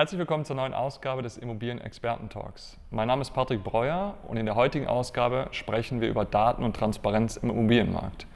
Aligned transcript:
Herzlich 0.00 0.18
willkommen 0.18 0.46
zur 0.46 0.56
neuen 0.56 0.72
Ausgabe 0.72 1.20
des 1.20 1.36
Immobilien-Experten-Talks. 1.36 2.78
Mein 2.90 3.06
Name 3.06 3.20
ist 3.20 3.32
Patrick 3.32 3.62
Breuer 3.62 4.14
und 4.26 4.38
in 4.38 4.46
der 4.46 4.54
heutigen 4.54 4.86
Ausgabe 4.86 5.48
sprechen 5.50 6.00
wir 6.00 6.08
über 6.08 6.24
Daten 6.24 6.64
und 6.64 6.74
Transparenz 6.74 7.36
im 7.36 7.50
Immobilienmarkt. 7.50 8.26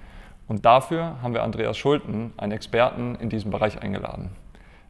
Und 0.47 0.67
dafür 0.67 1.23
haben 1.23 1.33
wir 1.33 1.43
Andreas 1.43 1.79
Schulten, 1.79 2.35
einen 2.37 2.53
Experten 2.53 3.15
in 3.15 3.31
diesem 3.31 3.51
Bereich, 3.51 3.81
eingeladen. 3.81 4.37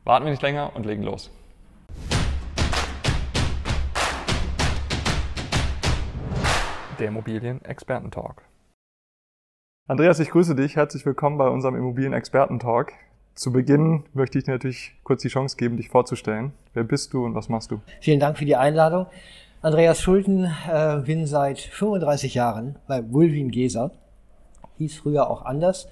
Warten 0.03 0.25
wir 0.25 0.33
nicht 0.33 0.43
länger 0.43 0.73
und 0.75 0.85
legen 0.85 1.05
los. 1.05 1.31
Der 6.99 7.06
Immobilien-Experten-Talk. 7.06 8.43
Andreas, 9.87 10.19
ich 10.19 10.31
grüße 10.31 10.56
dich. 10.56 10.75
Herzlich 10.75 11.06
willkommen 11.06 11.38
bei 11.38 11.47
unserem 11.47 11.77
Immobilien-Experten-Talk. 11.77 12.91
Zu 13.35 13.53
Beginn 13.53 14.04
möchte 14.12 14.38
ich 14.38 14.44
dir 14.44 14.53
natürlich 14.53 14.92
kurz 15.03 15.22
die 15.22 15.28
Chance 15.28 15.56
geben, 15.56 15.76
dich 15.76 15.88
vorzustellen. 15.88 16.52
Wer 16.73 16.84
bist 16.84 17.12
du 17.12 17.24
und 17.24 17.34
was 17.34 17.48
machst 17.48 17.73
du? 17.73 17.80
Vielen 18.01 18.20
Dank 18.20 18.38
für 18.38 18.45
die 18.45 18.55
Einladung. 18.55 19.06
Andreas 19.61 20.01
Schulten, 20.01 20.45
äh, 20.70 21.01
bin 21.05 21.27
seit 21.27 21.59
35 21.59 22.34
Jahren 22.34 22.77
bei 22.87 23.02
Bulwin 23.02 23.51
Geser. 23.51 23.91
Hieß 24.78 24.98
früher 24.98 25.28
auch 25.28 25.42
anders. 25.42 25.89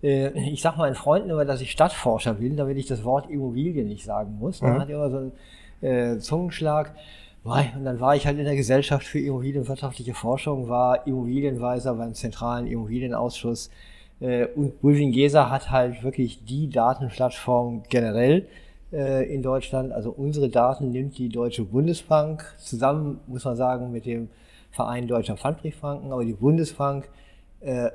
Äh, 0.00 0.28
ich 0.52 0.62
sage 0.62 0.78
meinen 0.78 0.94
Freunden 0.94 1.30
immer, 1.30 1.44
dass 1.44 1.60
ich 1.60 1.72
Stadtforscher 1.72 2.34
bin, 2.34 2.56
damit 2.56 2.76
ich 2.76 2.86
das 2.86 3.02
Wort 3.02 3.28
Immobilie 3.30 3.84
nicht 3.84 4.04
sagen 4.04 4.38
muss. 4.38 4.62
Man 4.62 4.74
mhm. 4.74 4.80
hat 4.80 4.88
immer 4.88 5.10
so 5.10 5.16
einen 5.16 5.32
äh, 5.80 6.18
Zungenschlag. 6.18 6.94
Und 7.42 7.84
dann 7.84 8.00
war 8.00 8.16
ich 8.16 8.26
halt 8.26 8.38
in 8.38 8.44
der 8.44 8.56
Gesellschaft 8.56 9.06
für 9.06 9.20
Immobilienwirtschaftliche 9.20 10.14
Forschung, 10.14 10.68
war 10.68 11.06
Immobilienweiser 11.06 11.94
beim 11.94 12.12
zentralen 12.12 12.66
Immobilienausschuss 12.66 13.70
und 14.18 14.80
Bulwin 14.80 15.12
Gesa 15.12 15.50
hat 15.50 15.70
halt 15.70 16.02
wirklich 16.02 16.44
die 16.44 16.70
Datenplattform 16.70 17.82
generell 17.88 18.46
äh, 18.92 19.32
in 19.32 19.42
Deutschland. 19.42 19.92
Also 19.92 20.10
unsere 20.10 20.48
Daten 20.48 20.90
nimmt 20.90 21.18
die 21.18 21.28
Deutsche 21.28 21.64
Bundesbank 21.64 22.44
zusammen, 22.58 23.20
muss 23.26 23.44
man 23.44 23.56
sagen, 23.56 23.92
mit 23.92 24.06
dem 24.06 24.28
Verein 24.70 25.06
Deutscher 25.06 25.36
Pfandbriefbanken. 25.36 26.12
Aber 26.12 26.24
die 26.24 26.32
Bundesbank 26.32 27.08
äh, 27.60 27.90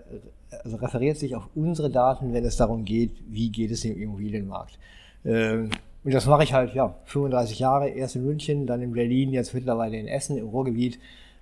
also 0.64 0.78
referiert 0.78 1.18
sich 1.18 1.36
auf 1.36 1.50
unsere 1.56 1.90
Daten, 1.90 2.34
wenn 2.34 2.44
es 2.46 2.58
darum 2.58 2.86
geht, 2.86 3.12
wie 3.30 3.50
geht 3.50 3.72
es 3.72 3.86
im 3.86 4.00
Immobilienmarkt. 4.00 4.78
Ähm, 5.26 5.70
und 6.04 6.14
das 6.14 6.26
mache 6.26 6.44
ich 6.44 6.54
halt, 6.54 6.74
ja, 6.74 6.96
35 7.06 7.60
Jahre, 7.60 7.90
erst 7.90 8.16
in 8.16 8.26
München, 8.26 8.66
dann 8.66 8.82
in 8.82 8.92
Berlin, 8.92 9.32
jetzt 9.32 9.54
mittlerweile 9.54 9.98
in 9.98 10.08
Essen, 10.08 10.38
im 10.38 10.48
Ruhrgebiet 10.48 10.96
äh, 10.96 11.00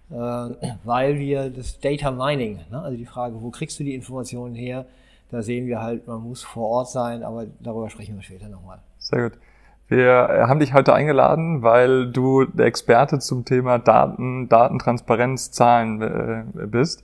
weil 0.09 1.19
wir 1.19 1.49
das 1.49 1.79
Data 1.79 2.11
Mining, 2.11 2.59
ne, 2.71 2.81
also 2.81 2.97
die 2.97 3.05
Frage, 3.05 3.41
wo 3.41 3.51
kriegst 3.51 3.79
du 3.79 3.83
die 3.83 3.93
Informationen 3.93 4.55
her, 4.55 4.85
da 5.31 5.43
sehen 5.43 5.67
wir 5.67 5.81
halt, 5.81 6.07
man 6.07 6.21
muss 6.21 6.43
vor 6.43 6.67
Ort 6.67 6.89
sein, 6.89 7.23
aber 7.23 7.45
darüber 7.59 7.89
sprechen 7.89 8.15
wir 8.15 8.23
später 8.23 8.49
nochmal. 8.49 8.79
Sehr 8.97 9.29
gut. 9.29 9.39
Wir 9.87 10.45
haben 10.47 10.59
dich 10.59 10.73
heute 10.73 10.93
eingeladen, 10.93 11.63
weil 11.63 12.11
du 12.11 12.45
der 12.45 12.67
Experte 12.67 13.17
zum 13.19 13.43
Thema 13.43 13.79
Daten, 13.79 14.47
Datentransparenz, 14.47 15.51
Zahlen 15.51 16.01
äh, 16.01 16.67
bist. 16.67 17.03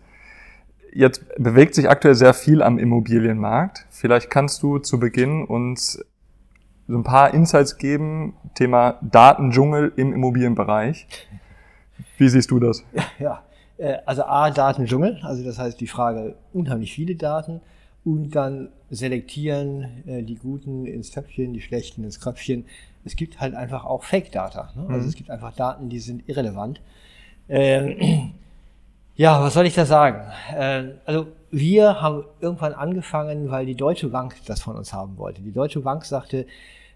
Jetzt 0.94 1.26
bewegt 1.38 1.74
sich 1.74 1.90
aktuell 1.90 2.14
sehr 2.14 2.36
viel 2.36 2.62
am 2.62 2.78
Immobilienmarkt. 2.78 3.86
Vielleicht 3.90 4.30
kannst 4.30 4.62
du 4.62 4.78
zu 4.78 5.00
Beginn 5.00 5.44
uns 5.46 6.04
so 6.88 6.96
ein 6.96 7.04
paar 7.04 7.34
Insights 7.34 7.78
geben, 7.78 8.36
Thema 8.54 9.00
Datendschungel 9.02 9.92
im 9.96 10.14
Immobilienbereich. 10.14 11.08
Wie 12.18 12.30
siehst 12.30 12.52
du 12.52 12.60
das? 12.60 12.84
Ja. 13.20 13.44
Äh, 13.78 13.98
also 14.06 14.24
A, 14.24 14.52
Datendschungel, 14.52 15.20
also 15.24 15.44
das 15.44 15.60
heißt 15.60 15.80
die 15.80 15.88
Frage, 15.88 16.36
unheimlich 16.54 16.94
viele 16.94 17.16
Daten 17.16 17.62
und 18.04 18.36
dann 18.36 18.70
selektieren 18.90 20.04
äh, 20.06 20.24
die 20.24 20.36
Guten 20.36 20.86
ins 20.86 21.12
Töpfchen, 21.12 21.54
die 21.54 21.62
Schlechten 21.62 22.04
ins 22.04 22.20
Kröpfchen. 22.20 22.66
Es 23.04 23.16
gibt 23.16 23.40
halt 23.40 23.56
einfach 23.56 23.86
auch 23.86 24.04
Fake-Data. 24.04 24.74
Ne? 24.76 24.86
Also 24.88 25.04
mhm. 25.04 25.10
es 25.10 25.16
gibt 25.16 25.30
einfach 25.30 25.54
Daten, 25.54 25.90
die 25.90 26.00
sind 26.00 26.28
irrelevant. 26.30 26.82
Ähm, 27.50 28.34
ja, 29.16 29.42
was 29.42 29.54
soll 29.54 29.66
ich 29.66 29.74
da 29.74 29.86
sagen? 29.86 30.22
Äh, 30.56 30.94
also 31.06 31.28
wir 31.52 32.02
haben 32.02 32.26
irgendwann 32.40 32.74
angefangen, 32.74 33.50
weil 33.50 33.66
die 33.66 33.76
Deutsche 33.76 34.10
Bank 34.10 34.36
das 34.46 34.62
von 34.62 34.76
uns 34.76 34.94
haben 34.94 35.18
wollte. 35.18 35.42
Die 35.42 35.52
Deutsche 35.52 35.80
Bank 35.80 36.06
sagte, 36.06 36.46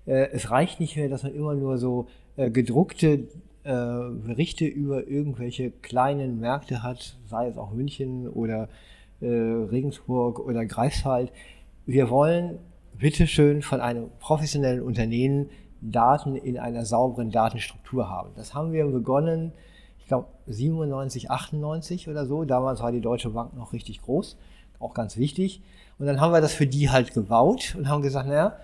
äh, 0.06 0.30
es 0.32 0.52
reicht 0.52 0.80
nicht 0.80 0.96
mehr, 0.96 1.10
dass 1.10 1.24
man 1.24 1.34
immer 1.34 1.56
nur 1.56 1.78
so 1.78 2.08
äh, 2.38 2.52
gedruckte 2.52 3.28
äh, 3.70 4.10
Berichte 4.26 4.66
über 4.66 5.08
irgendwelche 5.08 5.70
kleinen 5.70 6.40
Märkte 6.40 6.82
hat, 6.82 7.18
sei 7.28 7.50
es 7.50 7.58
auch 7.58 7.72
München 7.72 8.28
oder 8.28 8.68
äh, 9.22 9.28
Regensburg 9.28 10.40
oder 10.40 10.66
Greifswald. 10.66 11.32
Wir 11.86 12.10
wollen 12.10 12.58
bitteschön 12.98 13.62
von 13.62 13.80
einem 13.80 14.10
professionellen 14.20 14.82
Unternehmen 14.82 15.52
Daten 15.82 16.36
in 16.36 16.58
einer 16.58 16.84
sauberen 16.84 17.30
Datenstruktur 17.30 18.10
haben. 18.10 18.32
Das 18.36 18.56
haben 18.56 18.74
wir 18.74 18.88
begonnen, 18.88 19.52
ich 20.00 20.08
glaube 20.08 20.30
97, 20.48 21.30
98 21.30 22.10
oder 22.10 22.26
so. 22.26 22.46
Damals 22.46 22.82
war 22.82 22.92
die 22.92 23.02
Deutsche 23.02 23.30
Bank 23.30 23.56
noch 23.56 23.72
richtig 23.72 24.02
groß, 24.02 24.36
auch 24.80 24.96
ganz 24.96 25.16
wichtig. 25.16 25.62
Und 26.00 26.08
dann 26.08 26.20
haben 26.20 26.34
wir 26.34 26.42
das 26.42 26.54
für 26.54 26.66
die 26.66 26.90
halt 26.90 27.14
gebaut 27.14 27.76
und 27.78 27.88
haben 27.88 28.02
gesagt, 28.02 28.28
naja, 28.28 28.58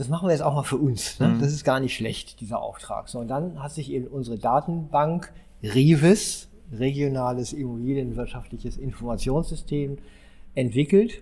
das 0.00 0.08
machen 0.08 0.28
wir 0.28 0.32
jetzt 0.32 0.40
auch 0.40 0.54
mal 0.54 0.62
für 0.62 0.78
uns. 0.78 1.20
Ne? 1.20 1.28
Mhm. 1.28 1.40
Das 1.40 1.52
ist 1.52 1.62
gar 1.62 1.78
nicht 1.78 1.94
schlecht, 1.94 2.40
dieser 2.40 2.62
Auftrag. 2.62 3.10
So, 3.10 3.18
und 3.18 3.28
dann 3.28 3.62
hat 3.62 3.72
sich 3.72 3.92
eben 3.92 4.06
unsere 4.06 4.38
Datenbank 4.38 5.30
RIVIS, 5.62 6.48
regionales 6.72 7.52
immobilienwirtschaftliches 7.52 8.78
Informationssystem, 8.78 9.98
entwickelt. 10.54 11.20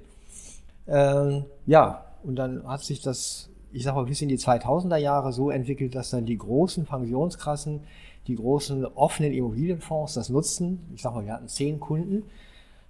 Ähm, 0.87 1.47
ja, 1.67 2.05
und 2.23 2.37
dann 2.37 2.69
hat 2.69 2.85
sich 2.85 3.01
das, 3.01 3.51
ich 3.73 3.83
sag 3.83 3.97
mal, 3.97 4.05
bis 4.05 4.23
in 4.23 4.29
die 4.29 4.39
2000er 4.39 4.97
Jahre 4.97 5.33
so 5.33 5.51
entwickelt, 5.51 5.97
dass 5.97 6.11
dann 6.11 6.25
die 6.25 6.39
großen 6.39 6.85
Pensionskassen, 6.85 7.81
die 8.29 8.37
großen 8.37 8.87
offenen 8.87 9.33
Immobilienfonds 9.33 10.15
das 10.15 10.29
nutzten. 10.29 10.89
Ich 10.95 11.03
sag 11.03 11.15
mal, 11.15 11.25
wir 11.25 11.33
hatten 11.33 11.49
zehn 11.49 11.81
Kunden, 11.81 12.23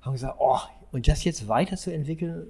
haben 0.03 0.13
gesagt, 0.13 0.37
oh, 0.39 0.59
und 0.93 1.09
das 1.09 1.25
jetzt 1.25 1.49
weiterzuentwickeln, 1.49 2.49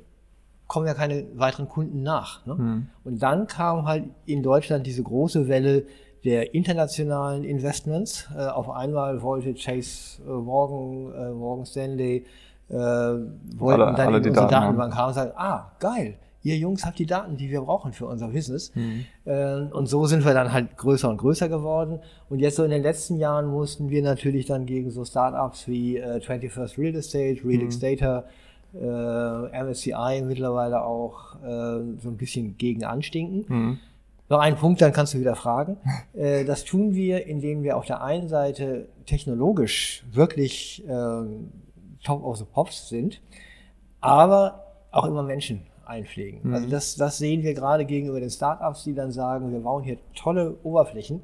kommen 0.69 0.87
ja 0.87 0.95
keine 0.95 1.27
weiteren 1.35 1.69
Kunden 1.69 2.03
nach. 2.03 2.47
Ne? 2.47 2.55
Mhm. 2.55 2.87
Und 3.03 3.23
dann 3.23 3.47
kam 3.47 3.87
halt 3.87 4.05
in 4.27 4.43
Deutschland 4.43 4.87
diese 4.87 5.03
große 5.03 5.49
Welle 5.49 5.87
der 6.25 6.55
internationalen 6.55 7.43
Investments. 7.43 8.29
Äh, 8.37 8.47
auf 8.47 8.71
einmal 8.71 9.23
wollte 9.23 9.55
Chase 9.55 10.23
äh, 10.23 10.31
Morgan, 10.31 11.15
äh, 11.15 11.31
Morgan 11.33 11.65
Stanley, 11.65 12.27
äh, 12.69 12.75
wollten 12.75 13.83
alle, 13.83 13.97
dann 13.97 14.07
alle 14.09 14.19
in 14.19 14.27
unsere 14.27 14.35
Daten 14.35 14.51
Datenbank 14.51 14.95
haben 14.95 15.09
und 15.09 15.15
sagen, 15.15 15.33
ah, 15.37 15.73
geil, 15.81 16.19
ihr 16.43 16.57
Jungs 16.57 16.85
habt 16.85 16.99
die 16.99 17.07
Daten, 17.07 17.39
die 17.39 17.51
wir 17.51 17.63
brauchen 17.63 17.95
für 17.95 18.07
unser 18.07 18.29
Business. 18.29 18.73
Mhm. 18.75 19.07
Und 19.73 19.87
so 19.87 20.05
sind 20.05 20.25
wir 20.25 20.35
dann 20.35 20.53
halt 20.53 20.77
größer 20.77 21.09
und 21.09 21.17
größer 21.17 21.49
geworden. 21.49 22.01
Und 22.29 22.41
jetzt 22.41 22.57
so 22.57 22.65
in 22.65 22.71
den 22.71 22.83
letzten 22.83 23.17
Jahren 23.17 23.47
mussten 23.47 23.89
wir 23.89 24.03
natürlich 24.03 24.47
dann 24.47 24.67
gegen 24.67 24.91
so 24.91 25.05
Startups 25.05 25.67
wie 25.67 25.97
äh, 25.97 26.21
21st 26.21 26.79
Real 26.79 26.95
Estate, 26.95 27.41
Real 27.45 27.63
mhm. 27.63 27.69
Estate, 27.69 28.25
äh, 28.81 29.63
MSCI 29.65 30.23
mittlerweile 30.25 30.83
auch 30.83 31.37
äh, 31.43 31.99
so 31.99 32.09
ein 32.09 32.17
bisschen 32.17 32.57
gegen 32.57 32.85
anstinken. 32.85 33.45
Mhm. 33.49 33.79
Noch 34.29 34.41
ein 34.41 34.57
Punkt, 34.57 34.81
dann 34.83 34.93
kannst 34.93 35.15
du 35.15 35.21
wieder 35.21 35.37
fragen. 35.37 35.77
Äh, 36.15 36.45
das 36.45 36.65
tun 36.65 36.95
wir, 36.95 37.27
indem 37.27 37.63
wir 37.63 37.77
auf 37.77 37.87
der 37.87 38.03
einen 38.03 38.29
Seite 38.29 38.89
technologisch 39.07 40.05
wirklich 40.11 40.85
äh, 40.89 41.23
top 42.03 42.25
of 42.25 42.37
the 42.39 42.45
pops 42.45 42.89
sind, 42.89 43.21
aber 44.01 44.65
auch 44.91 45.05
immer 45.05 45.23
Menschen 45.23 45.63
einpflegen. 45.85 46.41
Mhm. 46.43 46.55
Also 46.55 46.69
das, 46.69 46.97
das 46.97 47.19
sehen 47.19 47.43
wir 47.43 47.55
gerade 47.55 47.85
gegenüber 47.85 48.21
den 48.21 48.31
Startups, 48.31 48.85
die 48.85 48.95
dann 48.95 49.13
sagen, 49.13 49.53
wir 49.53 49.61
bauen 49.61 49.85
hier 49.85 49.99
tolle 50.15 50.57
Oberflächen. 50.63 51.23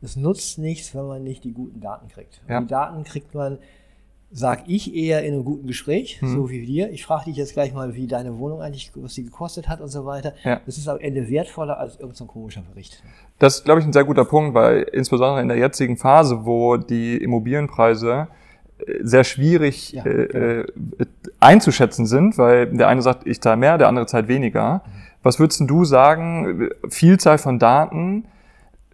Es 0.00 0.16
nutzt 0.16 0.58
nichts, 0.58 0.94
wenn 0.94 1.06
man 1.06 1.24
nicht 1.24 1.44
die 1.44 1.52
guten 1.52 1.80
Daten 1.80 2.08
kriegt. 2.08 2.40
Ja. 2.48 2.60
Die 2.60 2.66
Daten 2.66 3.02
kriegt 3.02 3.34
man 3.34 3.58
sag 4.30 4.64
ich 4.66 4.94
eher 4.94 5.22
in 5.24 5.34
einem 5.34 5.44
guten 5.44 5.66
Gespräch, 5.66 6.20
mhm. 6.20 6.34
so 6.34 6.50
wie 6.50 6.66
wir. 6.66 6.90
Ich 6.90 7.04
frage 7.04 7.26
dich 7.26 7.36
jetzt 7.36 7.52
gleich 7.52 7.72
mal, 7.72 7.94
wie 7.94 8.06
deine 8.06 8.38
Wohnung 8.38 8.60
eigentlich, 8.60 8.90
was 8.94 9.14
sie 9.14 9.24
gekostet 9.24 9.68
hat 9.68 9.80
und 9.80 9.88
so 9.88 10.04
weiter. 10.04 10.34
Ja. 10.42 10.60
Das 10.66 10.78
ist 10.78 10.88
am 10.88 10.98
Ende 10.98 11.28
wertvoller 11.28 11.78
als 11.78 11.98
irgendein 11.98 12.26
komischer 12.26 12.62
Bericht. 12.62 13.02
Das 13.38 13.58
ist, 13.58 13.64
glaube 13.64 13.80
ich, 13.80 13.86
ein 13.86 13.92
sehr 13.92 14.04
guter 14.04 14.24
Punkt, 14.24 14.54
weil 14.54 14.82
insbesondere 14.92 15.42
in 15.42 15.48
der 15.48 15.58
jetzigen 15.58 15.96
Phase, 15.96 16.44
wo 16.44 16.76
die 16.76 17.16
Immobilienpreise 17.16 18.28
äh, 18.78 18.98
sehr 19.02 19.24
schwierig 19.24 19.92
ja, 19.92 20.04
äh, 20.04 20.26
genau. 20.26 20.46
äh, 20.46 20.66
einzuschätzen 21.38 22.06
sind, 22.06 22.36
weil 22.36 22.66
der 22.66 22.88
eine 22.88 23.02
sagt, 23.02 23.26
ich 23.26 23.40
zahle 23.40 23.56
mehr, 23.56 23.78
der 23.78 23.88
andere 23.88 24.06
zahlt 24.06 24.28
weniger. 24.28 24.82
Mhm. 24.84 24.90
Was 25.22 25.38
würdest 25.38 25.62
du 25.66 25.84
sagen, 25.84 26.70
Vielzahl 26.88 27.38
von 27.38 27.58
Daten, 27.58 28.26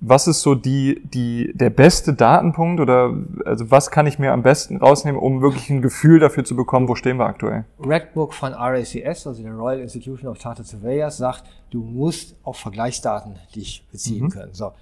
was 0.05 0.27
ist 0.27 0.43
so 0.43 0.57
die, 0.57 1.01
die, 1.05 1.53
der 1.55 1.71
beste 1.71 2.13
Datenpunkt 2.13 2.81
oder 2.81 3.17
also 3.45 3.71
was 3.71 3.93
kann 3.93 4.09
ich 4.09 4.19
mir 4.19 4.33
am 4.33 4.43
besten 4.43 4.79
rausnehmen, 4.79 5.21
um 5.21 5.43
wirklich 5.43 5.71
ein 5.71 5.81
Gefühl 5.81 6.19
dafür 6.19 6.45
zu 6.45 6.57
bekommen, 6.57 6.89
wo 6.89 6.97
stehen 6.97 7.19
wir 7.19 7.27
aktuell? 7.27 7.65
Redbook 7.79 8.35
von 8.35 8.53
RACS, 8.53 9.27
also 9.29 9.43
der 9.43 9.53
Royal 9.53 9.79
Institution 9.79 10.29
of 10.29 10.41
Chartered 10.41 10.67
Surveyors, 10.67 11.19
sagt, 11.19 11.45
du 11.71 11.83
musst 11.83 12.35
auf 12.43 12.57
Vergleichsdaten 12.57 13.37
dich 13.55 13.87
beziehen 13.93 14.25
mhm. 14.25 14.31
können. 14.31 14.55
So. 14.55 14.73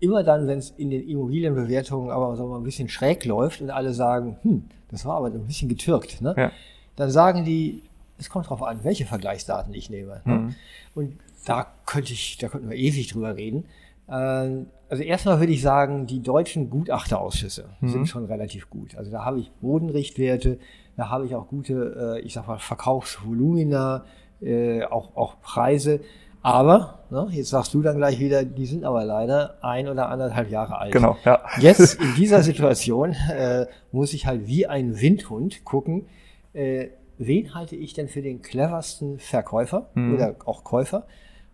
Immer 0.00 0.24
dann, 0.24 0.46
wenn 0.46 0.58
es 0.58 0.70
in 0.70 0.88
den 0.88 1.06
Immobilienbewertungen 1.06 2.10
aber 2.10 2.34
so 2.36 2.46
mal 2.46 2.56
ein 2.56 2.64
bisschen 2.64 2.88
schräg 2.88 3.26
läuft 3.26 3.60
und 3.60 3.68
alle 3.70 3.92
sagen, 3.92 4.38
hm, 4.42 4.64
das 4.90 5.04
war 5.04 5.18
aber 5.18 5.26
ein 5.26 5.46
bisschen 5.46 5.68
getürkt, 5.68 6.22
ne? 6.22 6.34
Ja. 6.36 6.50
dann 6.96 7.10
sagen 7.10 7.44
die, 7.44 7.82
es 8.18 8.30
kommt 8.30 8.46
darauf 8.46 8.62
an, 8.62 8.80
welche 8.84 9.04
Vergleichsdaten 9.04 9.74
ich 9.74 9.90
nehme. 9.90 10.22
Ne? 10.24 10.34
Mhm. 10.34 10.46
Ne? 10.46 10.54
Und 10.94 11.18
da 11.44 11.66
könnte 11.84 12.14
ich, 12.14 12.38
da 12.38 12.48
könnten 12.48 12.70
wir 12.70 12.76
ewig 12.76 13.08
drüber 13.08 13.36
reden. 13.36 13.64
Ähm, 14.08 14.66
also 14.88 15.02
erstmal 15.02 15.40
würde 15.40 15.52
ich 15.52 15.62
sagen, 15.62 16.06
die 16.06 16.22
deutschen 16.22 16.70
Gutachterausschüsse 16.70 17.64
Mhm. 17.80 17.88
sind 17.88 18.08
schon 18.08 18.24
relativ 18.26 18.70
gut. 18.70 18.96
Also 18.96 19.10
da 19.10 19.24
habe 19.24 19.40
ich 19.40 19.50
Bodenrichtwerte, 19.60 20.58
da 20.96 21.10
habe 21.10 21.26
ich 21.26 21.34
auch 21.34 21.48
gute, 21.48 22.18
äh, 22.18 22.20
ich 22.20 22.34
sag 22.34 22.46
mal, 22.46 22.58
Verkaufsvolumina, 22.58 24.04
äh, 24.40 24.84
auch, 24.84 25.16
auch 25.16 25.40
Preise. 25.40 26.00
Aber, 26.42 27.00
ne, 27.10 27.26
jetzt 27.32 27.50
sagst 27.50 27.74
du 27.74 27.82
dann 27.82 27.96
gleich 27.96 28.20
wieder, 28.20 28.44
die 28.44 28.66
sind 28.66 28.84
aber 28.84 29.04
leider 29.04 29.58
ein 29.62 29.88
oder 29.88 30.08
anderthalb 30.08 30.48
Jahre 30.50 30.78
alt. 30.78 30.92
Genau, 30.92 31.16
ja. 31.24 31.40
Jetzt 31.58 32.00
in 32.00 32.14
dieser 32.16 32.42
Situation 32.42 33.16
äh, 33.36 33.66
muss 33.90 34.14
ich 34.14 34.26
halt 34.26 34.46
wie 34.46 34.68
ein 34.68 35.00
Windhund 35.00 35.64
gucken, 35.64 36.06
äh, 36.52 36.88
wen 37.18 37.52
halte 37.54 37.74
ich 37.74 37.94
denn 37.94 38.06
für 38.06 38.22
den 38.22 38.42
cleversten 38.42 39.18
Verkäufer 39.18 39.88
Mhm. 39.94 40.14
oder 40.14 40.36
auch 40.44 40.62
Käufer 40.62 41.06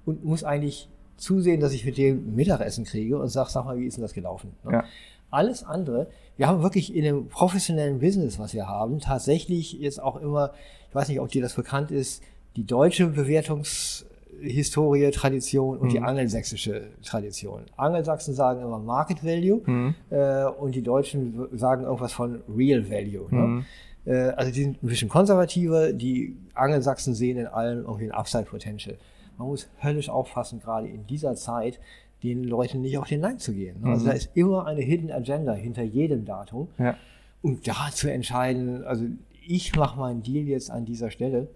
und 0.04 0.24
muss 0.24 0.44
eigentlich 0.44 0.90
zusehen, 1.22 1.60
dass 1.60 1.72
ich 1.72 1.84
mit 1.84 1.96
dem 1.96 2.34
Mittagessen 2.34 2.84
kriege 2.84 3.16
und 3.18 3.28
sag, 3.28 3.48
sag 3.48 3.64
mal, 3.64 3.78
wie 3.78 3.86
ist 3.86 3.96
denn 3.96 4.02
das 4.02 4.12
gelaufen? 4.12 4.52
Ne? 4.64 4.72
Ja. 4.72 4.84
Alles 5.30 5.64
andere, 5.64 6.08
wir 6.36 6.46
haben 6.48 6.62
wirklich 6.62 6.94
in 6.94 7.04
dem 7.04 7.28
professionellen 7.28 8.00
Business, 8.00 8.38
was 8.38 8.52
wir 8.52 8.68
haben, 8.68 8.98
tatsächlich 8.98 9.72
jetzt 9.74 10.02
auch 10.02 10.20
immer, 10.20 10.52
ich 10.90 10.94
weiß 10.94 11.08
nicht, 11.08 11.20
ob 11.20 11.30
dir 11.30 11.40
das 11.40 11.54
bekannt 11.54 11.90
ist, 11.90 12.22
die 12.56 12.66
deutsche 12.66 13.06
Bewertungshistorie, 13.06 15.10
Tradition 15.10 15.78
und 15.78 15.92
die 15.92 16.00
Mhm. 16.00 16.04
angelsächsische 16.06 16.88
Tradition. 17.04 17.62
Angelsachsen 17.76 18.34
sagen 18.34 18.60
immer 18.60 18.78
Market 18.78 19.24
Value 19.24 19.62
Mhm. 19.64 19.94
äh, 20.10 20.44
und 20.44 20.74
die 20.74 20.82
Deutschen 20.82 21.46
sagen 21.56 21.84
irgendwas 21.84 22.12
von 22.12 22.42
Real 22.54 22.90
Value. 22.90 23.26
Ne? 23.30 23.40
Mhm. 23.46 23.64
Äh, 24.04 24.12
also 24.36 24.52
die 24.52 24.62
sind 24.64 24.82
ein 24.82 24.86
bisschen 24.88 25.08
konservativer, 25.08 25.92
die 25.92 26.36
Angelsachsen 26.54 27.14
sehen 27.14 27.38
in 27.38 27.46
allem 27.46 27.84
irgendwie 27.84 28.04
ein 28.04 28.12
Upside 28.12 28.44
Potential. 28.44 28.96
Man 29.42 29.50
muss 29.50 29.68
höllisch 29.82 30.08
aufpassen, 30.08 30.60
gerade 30.60 30.88
in 30.88 31.06
dieser 31.06 31.34
Zeit, 31.34 31.80
den 32.22 32.44
Leuten 32.44 32.80
nicht 32.80 32.96
auf 32.98 33.08
den 33.08 33.20
Leim 33.20 33.38
zu 33.38 33.52
gehen. 33.52 33.80
ne? 33.80 33.90
Also 33.90 34.04
Mhm. 34.04 34.08
da 34.10 34.14
ist 34.14 34.30
immer 34.34 34.66
eine 34.66 34.80
Hidden 34.80 35.10
Agenda 35.10 35.52
hinter 35.54 35.82
jedem 35.82 36.24
Datum. 36.24 36.68
Ja. 36.78 36.96
Und 37.42 37.66
da 37.66 37.90
zu 37.92 38.10
entscheiden, 38.10 38.84
also 38.84 39.04
ich 39.44 39.74
mache 39.74 39.98
meinen 39.98 40.22
Deal 40.22 40.46
jetzt 40.46 40.70
an 40.70 40.84
dieser 40.84 41.10
Stelle, 41.10 41.48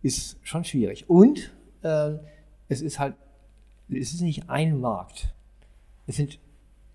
ist 0.00 0.38
schon 0.42 0.64
schwierig. 0.64 1.08
Und 1.10 1.52
ähm, 1.82 2.20
es 2.68 2.80
ist 2.80 2.98
halt, 2.98 3.14
es 3.90 4.14
ist 4.14 4.22
nicht 4.22 4.48
ein 4.48 4.80
Markt. 4.80 5.34
Es 6.06 6.16
sind, 6.16 6.38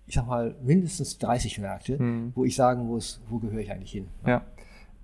ich 0.08 0.14
sag 0.16 0.26
mal, 0.26 0.56
mindestens 0.64 1.18
30 1.18 1.60
Märkte, 1.60 2.02
Mhm. 2.02 2.32
wo 2.34 2.44
ich 2.44 2.56
sagen 2.56 2.86
muss, 2.88 3.20
wo 3.28 3.38
gehöre 3.38 3.60
ich 3.60 3.70
eigentlich 3.70 3.92
hin. 3.92 4.08
Ja. 4.26 4.44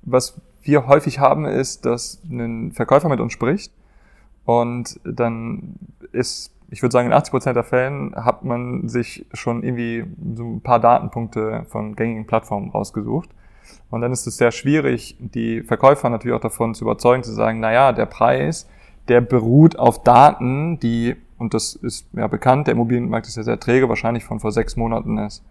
Was 0.03 0.41
wir 0.63 0.89
häufig 0.89 1.21
haben, 1.21 1.45
ist, 1.47 1.85
dass 1.87 2.21
ein 2.25 2.73
Verkäufer 2.73 3.09
mit 3.09 3.21
uns 3.21 3.33
spricht 3.33 3.73
und 4.47 5.01
dann 5.05 5.75
ist, 6.13 6.53
ich 6.71 6.81
würde 6.81 6.93
sagen, 6.93 7.09
in 7.09 7.13
80 7.13 7.31
Prozent 7.33 7.57
der 7.57 7.65
Fällen 7.65 8.15
hat 8.15 8.45
man 8.45 8.89
sich 8.89 9.27
schon 9.35 9.63
irgendwie 9.63 10.05
so 10.35 10.45
ein 10.45 10.61
paar 10.61 10.81
Datenpunkte 10.81 11.67
von 11.69 11.97
gängigen 11.97 12.27
Plattformen 12.27 12.71
rausgesucht. 12.71 13.29
Und 13.91 14.01
dann 14.01 14.13
ist 14.13 14.27
es 14.27 14.37
sehr 14.37 14.53
schwierig, 14.53 15.17
die 15.19 15.63
Verkäufer 15.63 16.09
natürlich 16.09 16.37
auch 16.37 16.41
davon 16.41 16.75
zu 16.75 16.85
überzeugen, 16.85 17.25
zu 17.25 17.33
sagen, 17.33 17.59
na 17.61 17.73
ja, 17.73 17.93
der 17.93 18.07
Preis, 18.07 18.69
der 19.09 19.21
beruht 19.21 19.79
auf 19.79 20.05
Daten, 20.05 20.79
die, 20.79 21.17
und 21.39 21.53
das 21.53 21.75
ist 21.75 22.07
ja 22.13 22.29
bekannt, 22.29 22.69
der 22.69 22.75
Immobilienmarkt 22.75 23.27
ist 23.27 23.37
ja 23.37 23.43
sehr 23.43 23.59
träge, 23.59 23.89
wahrscheinlich 23.89 24.25
von 24.25 24.39
vor 24.39 24.53
sechs 24.53 24.77
Monaten 24.77 25.19
ist. 25.19 25.45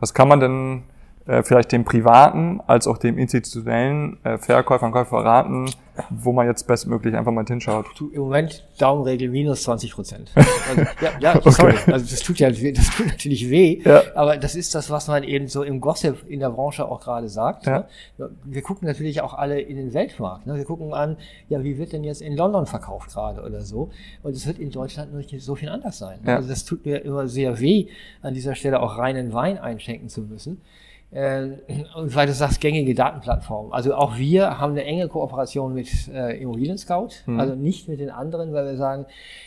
Was 0.00 0.12
kann 0.12 0.28
man 0.28 0.40
denn 0.40 0.82
äh, 1.26 1.42
vielleicht 1.42 1.72
dem 1.72 1.84
privaten 1.84 2.60
als 2.66 2.86
auch 2.86 2.98
dem 2.98 3.18
institutionellen 3.18 4.18
äh, 4.24 4.38
Verkäufer 4.38 4.86
und 4.86 4.92
Käufer 4.92 5.18
raten, 5.18 5.70
wo 6.10 6.32
man 6.32 6.46
jetzt 6.46 6.66
bestmöglich 6.66 7.14
einfach 7.14 7.32
mal 7.32 7.44
hinschaut? 7.46 7.86
Du, 7.96 8.10
Im 8.10 8.22
Moment 8.22 8.66
Daumenregel 8.78 9.30
minus 9.30 9.62
20 9.62 9.92
Prozent. 9.94 10.32
Also, 10.66 10.80
ja, 11.02 11.10
ja 11.20 11.50
sorry. 11.50 11.74
Also 11.86 12.06
das 12.10 12.20
tut 12.20 12.38
ja, 12.38 12.48
das 12.50 12.90
tut 12.90 13.06
natürlich 13.06 13.50
weh. 13.50 13.82
Ja. 13.84 14.02
Aber 14.14 14.38
das 14.38 14.54
ist 14.54 14.74
das, 14.74 14.88
was 14.88 15.08
man 15.08 15.22
eben 15.22 15.46
so 15.46 15.62
im 15.62 15.78
Gossip 15.80 16.26
in 16.26 16.40
der 16.40 16.48
Branche 16.48 16.88
auch 16.88 17.00
gerade 17.00 17.28
sagt. 17.28 17.66
Ja. 17.66 17.86
Ne? 18.16 18.30
Wir 18.44 18.62
gucken 18.62 18.88
natürlich 18.88 19.20
auch 19.20 19.34
alle 19.34 19.60
in 19.60 19.76
den 19.76 19.92
Weltmarkt. 19.92 20.46
Ne? 20.46 20.56
Wir 20.56 20.64
gucken 20.64 20.94
an, 20.94 21.18
ja, 21.50 21.62
wie 21.62 21.76
wird 21.76 21.92
denn 21.92 22.02
jetzt 22.02 22.22
in 22.22 22.34
London 22.34 22.64
verkauft 22.64 23.10
gerade 23.10 23.42
oder 23.42 23.60
so? 23.60 23.90
Und 24.22 24.34
es 24.34 24.46
wird 24.46 24.58
in 24.58 24.70
Deutschland 24.70 25.12
nicht 25.12 25.38
so 25.42 25.54
viel 25.54 25.68
anders 25.68 25.98
sein. 25.98 26.20
Ne? 26.22 26.30
Ja. 26.30 26.36
Also 26.36 26.48
das 26.48 26.64
tut 26.64 26.86
mir 26.86 27.04
immer 27.04 27.28
sehr 27.28 27.60
weh, 27.60 27.88
an 28.22 28.32
dieser 28.32 28.54
Stelle 28.54 28.80
auch 28.80 28.96
reinen 28.96 29.34
Wein 29.34 29.58
einschenken 29.58 30.08
zu 30.08 30.22
müssen. 30.22 30.62
Äh, 31.10 31.50
Und 31.96 32.14
weil 32.16 32.26
du 32.26 32.32
sagst, 32.32 32.60
gängige 32.60 32.92
Datenplattformen. 32.92 33.72
Also 33.72 33.94
auch 33.94 34.16
wir 34.16 34.58
haben 34.58 34.72
eine 34.72 34.82
enge 34.84 35.06
Kooperation 35.06 35.72
mit 35.72 36.08
äh, 36.08 36.36
Immobilien 36.42 36.76
Scout, 36.76 37.10
Mhm. 37.26 37.38
also 37.38 37.54
nicht 37.54 37.88
mit 37.88 38.00
den 38.00 38.10
anderen, 38.10 38.52
weil 38.52 38.64
wir 38.66 38.76
sagen, 38.76 39.06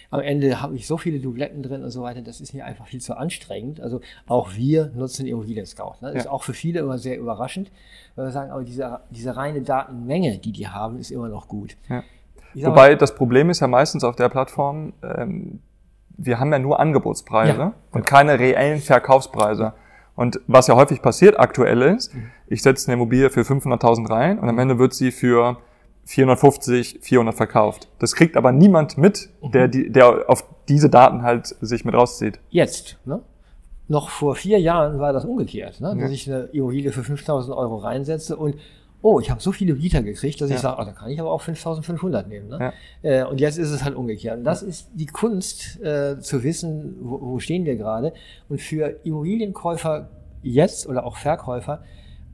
am 0.10 0.22
Ende 0.22 0.62
habe 0.62 0.76
ich 0.76 0.88
so 0.88 0.98
viele 0.98 1.20
Dubletten 1.20 1.64
drin 1.64 1.84
und 1.84 1.90
so 1.92 2.02
weiter, 2.04 2.22
das 2.22 2.40
ist 2.40 2.54
mir 2.54 2.64
einfach 2.64 2.88
viel 2.88 3.02
zu 3.02 3.18
anstrengend. 3.18 3.82
Also 3.82 4.00
auch 4.28 4.54
wir 4.56 4.92
nutzen 4.96 5.28
Immobilien 5.28 5.66
Scout. 5.66 5.96
Ne? 6.00 6.10
Das 6.10 6.16
ist 6.16 6.26
Ja. 6.26 6.32
auch 6.32 6.44
für 6.44 6.54
viele 6.54 6.80
immer 6.80 6.98
sehr 6.98 7.18
überraschend, 7.18 7.70
weil 8.16 8.26
wir 8.28 8.32
sagen, 8.32 8.50
aber 8.52 8.64
diese, 8.64 9.02
diese 9.12 9.36
reine 9.36 9.62
Datenmenge, 9.62 10.38
die 10.38 10.54
die 10.54 10.70
haben, 10.70 10.98
ist 11.00 11.12
immer 11.12 11.28
noch 11.28 11.50
gut. 11.50 11.76
Ja. 11.90 12.04
Wobei 12.70 12.96
das 12.96 13.14
Problem 13.14 13.50
ist 13.50 13.60
ja 13.60 13.68
meistens 13.68 14.06
auf 14.06 14.16
der 14.16 14.30
Plattform, 14.30 14.94
ähm, 15.04 15.60
wir 16.18 16.40
haben 16.40 16.52
ja 16.54 16.60
nur 16.60 16.80
Angebotspreise 16.80 17.58
Ja. 17.60 17.74
und 17.92 18.06
keine 18.08 18.40
reellen 18.40 18.80
Verkaufspreise. 18.80 19.74
Und 20.18 20.42
was 20.48 20.68
ja 20.68 20.76
häufig 20.76 21.02
passiert 21.02 21.40
aktuell 21.40 21.82
ist, 21.84 22.14
Mhm. 22.14 22.24
ich 22.48 22.62
setze 22.62 22.88
eine 22.88 22.96
Immobilie 22.96 23.30
für 23.30 23.46
500.000 23.46 24.10
rein 24.10 24.40
und 24.40 24.50
am 24.50 24.60
Ende 24.60 24.78
wird 24.80 24.94
sie 24.94 25.12
für 25.12 25.58
450, 26.06 27.00
400 27.02 27.36
verkauft. 27.36 27.88
Das 28.00 28.16
kriegt 28.16 28.36
aber 28.36 28.52
niemand 28.52 28.98
mit, 28.98 29.30
Mhm. 29.42 29.52
der, 29.52 29.68
die, 29.68 29.92
der 29.92 30.26
auf 30.30 30.44
diese 30.68 30.90
Daten 30.90 31.22
halt 31.22 31.48
sich 31.62 31.86
mit 31.86 31.94
rauszieht. 31.96 32.40
jetzt. 32.50 32.98
Ne? 33.06 33.22
Noch 33.90 34.10
vor 34.10 34.36
vier 34.36 34.60
Jahren 34.60 35.00
war 35.00 35.14
das 35.14 35.24
umgekehrt, 35.24 35.80
ne? 35.80 35.90
Ja. 35.96 36.02
dass 36.02 36.12
ich 36.12 36.28
eine 36.30 36.46
Immobilie 36.52 36.92
für 36.92 37.04
5000 37.04 37.56
Euro 37.56 37.78
reinsetze 37.78 38.36
und 38.36 38.56
oh, 39.02 39.20
ich 39.20 39.30
habe 39.30 39.42
so 39.42 39.52
viele 39.52 39.76
Mieter 39.76 40.02
gekriegt, 40.04 40.42
dass 40.42 40.50
ich 40.50 40.56
Ja. 40.56 40.62
sage, 40.62 40.82
oh, 40.82 40.86
da 40.86 40.92
kann 40.92 41.10
ich 41.10 41.20
aber 41.20 41.32
auch 41.32 41.42
5500 41.42 42.28
nehmen. 42.28 42.50
Ne? 42.50 42.74
Ja. 43.04 43.10
Äh, 43.22 43.24
und 43.26 43.40
jetzt 43.40 43.58
ist 43.58 43.70
es 43.72 43.84
halt 43.84 43.96
umgekehrt. 43.96 44.40
Und 44.40 44.44
das 44.44 44.64
ist 44.64 44.90
die 44.94 45.06
Kunst, 45.06 45.80
äh, 45.82 46.20
zu 46.20 46.44
wissen, 46.44 46.96
wo, 47.02 47.20
wo 47.22 47.40
stehen 47.40 47.64
wir 47.66 47.76
gerade. 47.76 48.14
Und 48.50 48.60
für 48.62 49.00
Immobilienkäufer 49.04 50.10
jetzt 50.42 50.88
oder 50.88 51.06
auch 51.06 51.18
Verkäufer, 51.18 51.84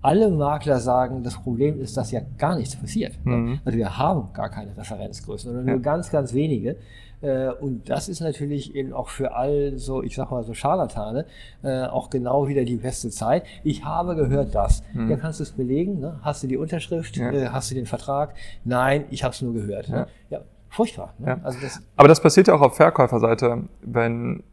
alle 0.01 0.29
Makler 0.29 0.79
sagen, 0.79 1.23
das 1.23 1.35
Problem 1.41 1.79
ist, 1.79 1.95
dass 1.95 2.11
ja 2.11 2.21
gar 2.37 2.57
nichts 2.57 2.75
passiert. 2.75 3.13
ne? 3.25 3.35
Mhm. 3.37 3.59
Also 3.63 3.77
wir 3.77 3.97
haben 3.97 4.33
gar 4.33 4.49
keine 4.49 4.75
Referenzgrößen, 4.75 5.49
sondern 5.51 5.67
Ja. 5.67 5.73
nur 5.73 5.81
ganz, 5.81 6.09
ganz 6.11 6.33
wenige. 6.33 6.75
Äh, 7.23 7.51
Und 7.59 7.89
das 7.89 8.09
ist 8.09 8.19
natürlich 8.19 8.75
eben 8.75 8.93
auch 8.93 9.09
für 9.09 9.33
all 9.35 9.77
so, 9.77 10.03
ich 10.03 10.15
sag 10.15 10.29
mal 10.29 10.43
so 10.43 10.53
Scharlatane, 10.53 11.25
äh, 11.63 11.85
auch 11.85 12.09
genau 12.09 12.47
wieder 12.47 12.65
die 12.65 12.75
beste 12.75 13.09
Zeit. 13.09 13.43
Ich 13.63 13.85
habe 13.85 14.15
gehört 14.15 14.53
das. 14.53 14.83
Mhm. 14.93 15.09
Ja, 15.09 15.17
kannst 15.17 15.39
du 15.39 15.43
es 15.43 15.51
belegen? 15.51 15.99
Ne? 15.99 16.19
Hast 16.21 16.43
du 16.43 16.47
die 16.47 16.57
Unterschrift? 16.57 17.15
Ja. 17.17 17.31
Äh, 17.31 17.47
Hast 17.47 17.71
du 17.71 17.75
den 17.75 17.85
Vertrag? 17.85 18.35
Nein, 18.65 19.05
ich 19.09 19.23
habe 19.23 19.33
es 19.33 19.41
nur 19.41 19.53
gehört. 19.53 19.89
Ne? 19.89 20.07
Ja, 20.29 20.41
furchtbar. 20.69 21.13
Ne? 21.17 21.27
Ja. 21.27 21.39
Also 21.43 21.59
das, 21.61 21.81
Aber 21.95 22.07
das 22.07 22.19
passiert 22.21 22.47
ja 22.47 22.53
auch 22.55 22.61
auf 22.61 22.75
Verkäuferseite, 22.75 23.63
wenn 23.81 24.43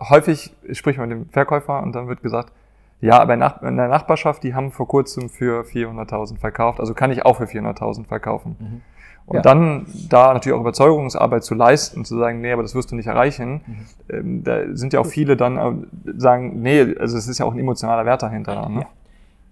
häufig 0.00 0.54
spricht 0.72 0.98
man 0.98 1.08
mit 1.08 1.18
dem 1.18 1.28
Verkäufer 1.30 1.82
und 1.82 1.94
dann 1.94 2.08
wird 2.08 2.22
gesagt, 2.22 2.52
ja, 3.00 3.20
aber 3.20 3.34
in 3.34 3.76
der 3.76 3.88
Nachbarschaft, 3.88 4.42
die 4.44 4.54
haben 4.54 4.70
vor 4.72 4.88
kurzem 4.88 5.28
für 5.28 5.62
400.000 5.64 6.38
verkauft, 6.38 6.80
also 6.80 6.94
kann 6.94 7.10
ich 7.10 7.24
auch 7.26 7.36
für 7.36 7.44
400.000 7.44 8.06
verkaufen. 8.06 8.56
Mhm. 8.58 8.80
Und 9.26 9.36
Ja. 9.36 9.42
dann 9.42 9.86
da 10.10 10.34
natürlich 10.34 10.54
auch 10.54 10.60
Überzeugungsarbeit 10.60 11.44
zu 11.44 11.54
leisten, 11.54 12.04
zu 12.04 12.18
sagen, 12.18 12.42
nee, 12.42 12.52
aber 12.52 12.62
das 12.62 12.74
wirst 12.74 12.90
du 12.92 12.94
nicht 12.96 13.06
erreichen, 13.06 13.62
Mhm. 13.66 13.86
ähm, 14.10 14.44
da 14.44 14.60
sind 14.72 14.92
ja 14.92 15.00
auch 15.00 15.06
viele 15.06 15.36
dann 15.36 15.56
äh, 15.56 16.12
sagen, 16.18 16.60
nee, 16.60 16.80
also 16.98 17.16
es 17.16 17.26
ist 17.26 17.38
ja 17.38 17.46
auch 17.46 17.52
ein 17.52 17.58
emotionaler 17.58 18.04
Wert 18.04 18.22
dahinter. 18.22 18.68
Ne? 18.68 18.80
Ja. 18.80 18.86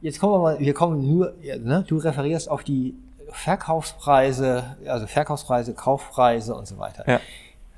Jetzt 0.03 0.21
kommen 0.21 0.35
wir 0.35 0.39
mal, 0.41 0.59
wir 0.59 0.75
kommen 0.75 1.01
nur, 1.07 1.33
ne, 1.63 1.85
du 1.89 1.97
referierst 1.97 2.51
auf 2.51 2.65
die 2.65 2.95
Verkaufspreise, 3.31 4.65
also 4.87 5.07
Verkaufspreise, 5.07 5.73
Kaufpreise 5.73 6.55
und 6.55 6.67
so 6.67 6.79
weiter. 6.79 7.05
Ja. 7.09 7.21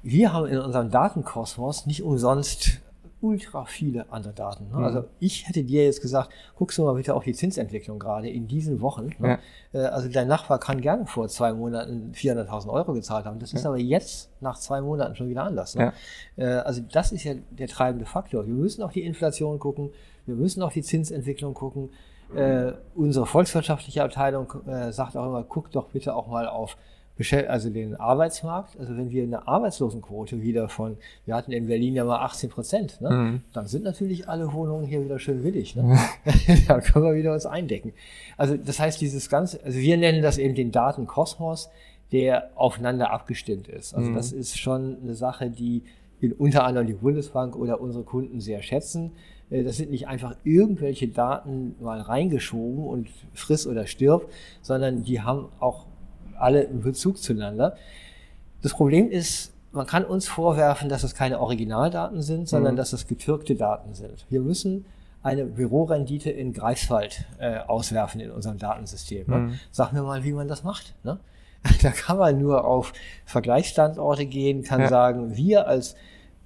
Wir 0.02 0.32
haben 0.32 0.46
in 0.46 0.58
unserem 0.58 0.90
Datenkosmos 0.90 1.86
nicht 1.86 2.02
umsonst 2.02 2.80
ultra 3.24 3.64
viele 3.64 4.12
andere 4.12 4.34
Daten. 4.34 4.68
Ne? 4.70 4.76
Mhm. 4.76 4.84
Also 4.84 5.04
ich 5.18 5.48
hätte 5.48 5.64
dir 5.64 5.84
jetzt 5.84 6.02
gesagt, 6.02 6.28
guckst 6.56 6.76
du 6.76 6.84
mal 6.84 6.94
bitte 6.94 7.14
auf 7.14 7.24
die 7.24 7.32
Zinsentwicklung 7.32 7.98
gerade 7.98 8.28
in 8.28 8.46
diesen 8.46 8.80
Wochen. 8.82 9.10
Ne? 9.18 9.38
Äh, 9.72 9.78
Also 9.78 10.08
dein 10.08 10.28
Nachbar 10.28 10.58
kann 10.60 10.80
gerne 10.82 11.06
vor 11.06 11.28
zwei 11.28 11.52
Monaten 11.54 12.12
400.000 12.14 12.68
Euro 12.68 12.92
gezahlt 12.92 13.24
haben. 13.24 13.38
Das 13.38 13.52
ist 13.54 13.62
Ja. 13.64 13.70
aber 13.70 13.78
jetzt 13.78 14.30
nach 14.40 14.58
zwei 14.58 14.80
Monaten 14.82 15.16
schon 15.16 15.28
wieder 15.28 15.44
anders. 15.44 15.74
Ne? 15.74 15.92
Äh, 16.36 16.44
Also 16.46 16.82
das 16.92 17.12
ist 17.12 17.24
ja 17.24 17.34
der 17.50 17.68
treibende 17.68 18.04
Faktor. 18.04 18.46
Wir 18.46 18.54
müssen 18.54 18.82
auf 18.82 18.92
die 18.92 19.02
Inflation 19.02 19.58
gucken, 19.58 19.90
wir 20.26 20.34
müssen 20.36 20.62
auf 20.62 20.72
die 20.74 20.82
Zinsentwicklung 20.82 21.54
gucken. 21.54 21.90
Äh, 22.34 22.72
unsere 22.94 23.26
volkswirtschaftliche 23.26 24.02
Abteilung 24.02 24.52
äh, 24.66 24.92
sagt 24.92 25.16
auch 25.16 25.26
immer, 25.26 25.44
guck 25.44 25.70
doch 25.70 25.88
bitte 25.88 26.14
auch 26.14 26.26
mal 26.26 26.48
auf 26.48 26.76
also 27.48 27.70
den 27.70 27.94
Arbeitsmarkt. 27.94 28.78
Also 28.78 28.96
wenn 28.96 29.10
wir 29.10 29.22
eine 29.22 29.46
Arbeitslosenquote 29.46 30.42
wieder 30.42 30.68
von, 30.68 30.96
wir 31.26 31.34
hatten 31.34 31.52
in 31.52 31.66
Berlin 31.66 31.94
ja 31.94 32.04
mal 32.04 32.18
18 32.24 32.50
Prozent, 32.50 33.00
ne? 33.00 33.10
Mhm. 33.10 33.40
dann 33.52 33.66
sind 33.66 33.84
natürlich 33.84 34.28
alle 34.28 34.52
Wohnungen 34.52 34.84
hier 34.84 35.04
wieder 35.04 35.18
schön 35.18 35.44
willig. 35.44 35.76
Ne? 35.76 35.96
da 36.68 36.80
können 36.80 37.04
wir 37.04 37.14
wieder 37.14 37.32
uns 37.32 37.46
eindecken. 37.46 37.92
Also 38.36 38.56
das 38.56 38.80
heißt, 38.80 39.00
dieses 39.00 39.28
ganze, 39.28 39.62
also 39.64 39.78
wir 39.78 39.96
nennen 39.96 40.22
das 40.22 40.38
eben 40.38 40.54
den 40.54 40.72
Datenkosmos, 40.72 41.70
der 42.12 42.50
aufeinander 42.56 43.10
abgestimmt 43.10 43.68
ist. 43.68 43.94
Also 43.94 44.10
Mhm. 44.10 44.14
das 44.14 44.32
ist 44.32 44.58
schon 44.58 44.98
eine 45.02 45.14
Sache, 45.14 45.50
die 45.50 45.82
unter 46.38 46.64
anderem 46.64 46.86
die 46.86 46.94
Bundesbank 46.94 47.54
oder 47.54 47.80
unsere 47.80 48.04
Kunden 48.04 48.40
sehr 48.40 48.62
schätzen. 48.62 49.12
Äh, 49.50 49.62
das 49.62 49.76
sind 49.76 49.90
nicht 49.90 50.08
einfach 50.08 50.36
irgendwelche 50.44 51.08
Daten 51.08 51.74
mal 51.80 52.00
reingeschoben 52.00 52.84
und 52.84 53.08
friss 53.34 53.66
oder 53.66 53.86
stirb, 53.86 54.30
sondern 54.62 55.02
die 55.04 55.20
haben 55.20 55.48
auch 55.60 55.86
alle 56.38 56.68
einen 56.68 56.82
Bezug 56.82 57.18
zueinander. 57.18 57.76
Das 58.62 58.72
Problem 58.72 59.10
ist, 59.10 59.52
man 59.72 59.86
kann 59.86 60.04
uns 60.04 60.28
vorwerfen, 60.28 60.88
dass 60.88 61.02
es 61.02 61.14
keine 61.14 61.40
Originaldaten 61.40 62.22
sind, 62.22 62.48
sondern 62.48 62.74
mhm. 62.74 62.78
dass 62.78 62.92
es 62.92 63.06
getürkte 63.06 63.56
Daten 63.56 63.94
sind. 63.94 64.24
Wir 64.30 64.40
müssen 64.40 64.86
eine 65.22 65.46
Bürorendite 65.46 66.30
in 66.30 66.52
Greifswald 66.52 67.24
äh, 67.38 67.58
auswerfen 67.58 68.20
in 68.20 68.30
unserem 68.30 68.58
Datensystem. 68.58 69.26
Ne? 69.26 69.36
Mhm. 69.38 69.58
Sag 69.70 69.92
mir 69.92 70.02
mal, 70.02 70.22
wie 70.22 70.32
man 70.32 70.48
das 70.48 70.62
macht. 70.62 70.94
Ne? 71.02 71.18
Da 71.82 71.90
kann 71.90 72.18
man 72.18 72.38
nur 72.38 72.66
auf 72.66 72.92
Vergleichsstandorte 73.24 74.26
gehen, 74.26 74.64
kann 74.64 74.82
ja. 74.82 74.88
sagen, 74.88 75.34
wir 75.34 75.66
als 75.66 75.96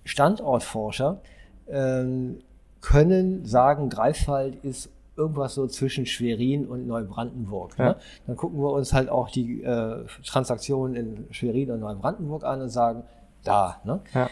Standortforscher 0.04 1.20
ähm, 1.68 2.38
können 2.80 3.44
sagen, 3.44 3.90
Greifswald 3.90 4.64
ist 4.64 4.90
irgendwas 5.18 5.54
so 5.54 5.66
zwischen 5.66 6.06
Schwerin 6.06 6.66
und 6.66 6.86
Neubrandenburg. 6.86 7.74
Ja. 7.78 7.84
Ne? 7.84 7.96
Dann 8.26 8.36
gucken 8.36 8.60
wir 8.60 8.72
uns 8.72 8.92
halt 8.92 9.08
auch 9.08 9.28
die 9.30 9.62
äh, 9.62 10.04
Transaktionen 10.24 10.94
in 10.96 11.26
Schwerin 11.30 11.70
und 11.72 11.80
Neubrandenburg 11.80 12.44
an 12.44 12.62
und 12.62 12.70
sagen, 12.70 13.02
da. 13.44 13.80
Ne? 13.84 14.00
Ja. 14.14 14.30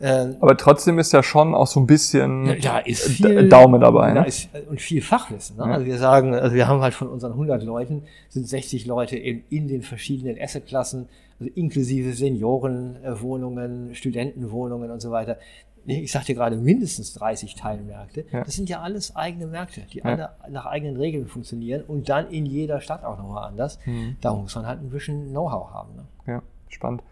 Ähm, 0.00 0.36
Aber 0.40 0.56
trotzdem 0.56 0.98
ist 0.98 1.12
ja 1.12 1.22
schon 1.22 1.54
auch 1.54 1.68
so 1.68 1.78
ein 1.78 1.86
bisschen 1.86 2.60
da 2.60 2.78
ist 2.78 3.08
viel, 3.08 3.48
Daumen 3.48 3.80
dabei. 3.80 4.12
Da 4.12 4.22
ne? 4.22 4.26
ist, 4.26 4.48
und 4.68 4.80
viel 4.80 5.00
Fachwissen. 5.00 5.56
Ne? 5.56 5.64
Ja. 5.64 5.72
Also 5.74 5.86
wir 5.86 5.98
sagen, 5.98 6.34
also 6.34 6.56
wir 6.56 6.66
haben 6.66 6.80
halt 6.80 6.94
von 6.94 7.08
unseren 7.08 7.32
100 7.32 7.62
Leuten, 7.62 8.02
sind 8.28 8.48
60 8.48 8.86
Leute 8.86 9.16
in, 9.16 9.44
in 9.48 9.68
den 9.68 9.82
verschiedenen 9.82 10.36
Assetklassen, 10.42 11.08
also 11.38 11.52
inklusive 11.54 12.14
Seniorenwohnungen, 12.14 13.94
Studentenwohnungen 13.94 14.90
und 14.90 15.00
so 15.00 15.12
weiter 15.12 15.38
ich 15.86 16.12
sagte 16.12 16.34
gerade 16.34 16.56
mindestens 16.56 17.14
30 17.14 17.54
Teilmärkte. 17.54 18.24
Ja. 18.30 18.44
Das 18.44 18.54
sind 18.54 18.68
ja 18.68 18.80
alles 18.80 19.16
eigene 19.16 19.46
Märkte, 19.46 19.82
die 19.92 19.98
ja. 19.98 20.04
alle 20.04 20.30
nach 20.50 20.66
eigenen 20.66 20.96
Regeln 20.96 21.26
funktionieren 21.26 21.82
und 21.86 22.08
dann 22.08 22.30
in 22.30 22.46
jeder 22.46 22.80
Stadt 22.80 23.04
auch 23.04 23.18
nochmal 23.18 23.48
anders. 23.48 23.78
Mhm. 23.84 24.16
Da 24.20 24.34
muss 24.34 24.54
man 24.54 24.66
halt 24.66 24.80
ein 24.80 24.90
bisschen 24.90 25.30
Know-how 25.30 25.72
haben. 25.72 25.96
Ne? 25.96 26.04
Ja, 26.26 26.42
spannend. 26.68 27.02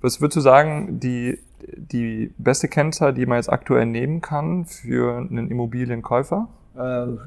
Was 0.00 0.20
würdest 0.20 0.36
du 0.36 0.40
sagen, 0.40 1.00
die, 1.00 1.38
die 1.76 2.32
beste 2.38 2.68
Kennzahl, 2.68 3.14
die 3.14 3.26
man 3.26 3.36
jetzt 3.36 3.50
aktuell 3.50 3.86
nehmen 3.86 4.20
kann 4.20 4.64
für 4.64 5.18
einen 5.18 5.50
Immobilienkäufer? 5.50 6.48
Ähm, 6.78 7.18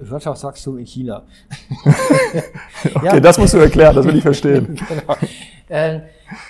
Wirtschaftswachstum 0.00 0.78
in 0.78 0.86
China. 0.86 1.22
okay, 2.94 3.06
ja. 3.06 3.20
das 3.20 3.38
musst 3.38 3.54
du 3.54 3.58
erklären, 3.58 3.94
das 3.94 4.04
will 4.06 4.16
ich 4.16 4.22
verstehen. 4.22 4.74
genau. 4.88 5.16
ähm, 5.68 6.02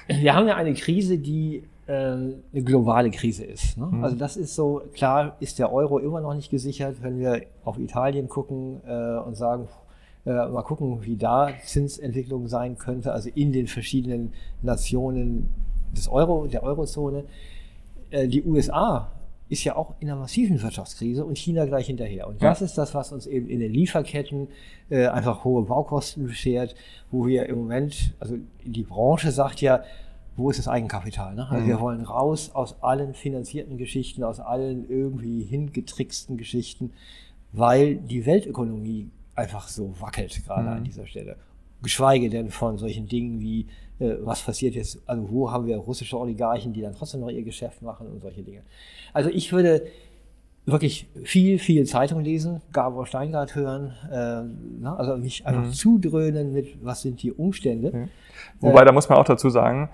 wir 0.07 0.35
haben 0.35 0.49
ja 0.49 0.57
eine 0.57 0.73
Krise, 0.73 1.19
die 1.19 1.57
äh, 1.57 1.63
eine 1.93 2.63
globale 2.65 3.11
Krise 3.11 3.45
ist. 3.45 3.77
Ne? 3.79 3.87
Mhm. 3.87 4.05
Also 4.05 4.17
das 4.17 4.37
ist 4.37 4.55
so, 4.55 4.83
klar 4.93 5.37
ist 5.41 5.59
der 5.59 5.73
Euro 5.73 5.99
immer 5.99 6.21
noch 6.21 6.35
nicht 6.35 6.51
gesichert, 6.51 6.97
wenn 7.03 7.19
wir 7.19 7.43
auf 7.65 7.79
Italien 7.79 8.29
gucken 8.29 8.81
äh, 8.87 9.19
und 9.19 9.37
sagen, 9.37 9.69
äh, 10.25 10.31
mal 10.31 10.63
gucken, 10.63 11.05
wie 11.05 11.17
da 11.17 11.51
Zinsentwicklung 11.65 12.49
sein 12.49 12.77
könnte, 12.77 13.13
also 13.13 13.31
in 13.35 13.53
den 13.53 13.69
verschiedenen 13.69 14.33
Nationen 14.63 15.49
des 15.97 16.09
Euro, 16.09 16.49
der 16.49 16.65
Eurozone. 16.65 17.25
Äh, 18.11 18.27
die 18.27 18.43
USA 18.43 19.13
ist 19.49 19.63
ja 19.63 19.77
auch 19.77 19.95
in 20.01 20.11
einer 20.11 20.19
massiven 20.19 20.61
Wirtschaftskrise 20.61 21.25
und 21.25 21.39
China 21.39 21.67
gleich 21.67 21.87
hinterher. 21.87 22.27
Und 22.27 22.43
das 22.43 22.63
ist 22.63 22.77
das, 22.77 22.95
was 22.95 23.13
uns 23.13 23.27
eben 23.27 23.49
in 23.49 23.61
den 23.61 23.73
Lieferketten 23.73 24.49
äh, 24.91 25.07
einfach 25.07 25.45
hohe 25.45 25.63
Baukosten 25.63 26.27
beschert, 26.27 26.75
wo 27.13 27.27
wir 27.27 27.47
im 27.47 27.59
Moment, 27.59 28.15
also 28.19 28.37
die 28.65 28.83
Branche 28.83 29.31
sagt 29.31 29.61
ja, 29.61 29.85
wo 30.37 30.51
ist 30.51 30.59
das 30.59 30.69
Eigenkapital? 30.69 31.35
Ne? 31.35 31.49
Also 31.49 31.65
mhm. 31.65 31.69
wir 31.69 31.81
wollen 31.81 32.03
raus 32.03 32.51
aus 32.53 32.83
allen 32.83 33.15
finanzierten 33.15 33.79
Geschichten, 33.79 34.23
aus 34.23 34.39
allen 34.41 34.89
irgendwie 34.89 35.43
hingetricksten 35.43 36.37
Geschichten, 36.37 36.93
weil 37.53 37.97
die 37.97 38.27
Weltökonomie 38.27 39.11
einfach 39.35 39.69
so 39.69 39.95
wackelt 40.01 40.45
gerade 40.45 40.69
mhm. 40.69 40.77
an 40.77 40.85
dieser 40.85 41.07
Stelle. 41.07 41.37
Geschweige 41.83 42.31
denn 42.31 42.51
von 42.51 42.79
solchen 42.79 43.07
Dingen 43.07 43.41
wie, 43.41 43.67
äh, 43.99 44.17
was 44.21 44.43
passiert 44.43 44.75
jetzt, 44.75 44.99
also 45.07 45.31
wo 45.31 45.51
haben 45.51 45.67
wir 45.67 45.77
russische 45.77 46.19
Oligarchen, 46.19 46.73
die 46.73 46.83
dann 46.83 46.95
trotzdem 46.95 47.21
noch 47.21 47.31
ihr 47.31 47.43
Geschäft 47.43 47.83
machen 47.83 48.07
und 48.07 48.21
solche 48.21 48.43
Dinge. 48.43 48.63
Also 49.13 49.31
ich 49.31 49.53
würde 49.53 49.87
wirklich 50.67 51.09
viel, 51.23 51.59
viel 51.59 51.87
Zeitung 51.87 52.23
lesen, 52.23 52.61
Gabor 52.73 53.07
Steingart 53.07 53.55
hören, 53.55 53.93
äh, 54.11 54.43
na, 54.81 54.97
also 54.97 55.17
mich 55.17 55.47
einfach 55.47 55.65
mhm. 55.65 55.73
zudröhnen 55.73 56.53
mit, 56.53 56.85
was 56.85 57.03
sind 57.03 57.23
die 57.23 57.33
Umstände. 57.33 57.93
Mhm. 57.93 58.09
Wobei, 58.61 58.83
äh, 58.83 58.85
da 58.85 58.93
muss 58.93 59.09
man 59.09 59.19
auch 59.19 59.25
dazu 59.25 59.49
sagen, 59.49 59.89